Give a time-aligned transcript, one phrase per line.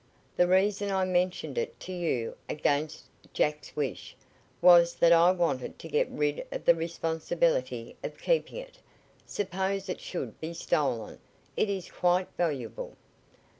[0.35, 3.03] The reason I mentioned it to you, against
[3.33, 4.15] Jack's wish,
[4.59, 8.79] was that I wanted to get rid of the responsibility of keeping it.
[9.27, 11.19] Suppose it should be stolen?
[11.55, 12.97] It is quite valuable."